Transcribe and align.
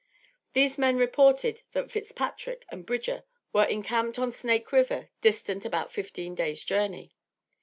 These 0.53 0.79
men 0.79 0.97
reported 0.97 1.61
that 1.73 1.91
Fitzpatrick 1.91 2.65
and 2.69 2.87
Bridger 2.87 3.23
were 3.53 3.65
encamped 3.65 4.17
on 4.17 4.31
Snake 4.31 4.71
River 4.71 5.09
distant 5.21 5.63
about 5.63 5.91
fifteen 5.91 6.33
days' 6.33 6.63
journey. 6.63 7.13